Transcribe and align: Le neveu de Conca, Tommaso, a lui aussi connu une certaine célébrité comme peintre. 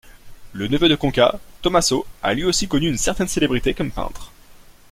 Le 0.53 0.67
neveu 0.67 0.89
de 0.89 0.95
Conca, 0.95 1.39
Tommaso, 1.61 2.07
a 2.23 2.33
lui 2.33 2.43
aussi 2.43 2.67
connu 2.67 2.89
une 2.89 2.97
certaine 2.97 3.27
célébrité 3.27 3.75
comme 3.75 3.91
peintre. 3.91 4.31